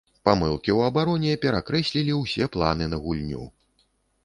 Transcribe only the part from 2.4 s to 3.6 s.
планы на гульню.